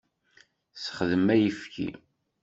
[0.83, 1.87] Sexdem ayfki.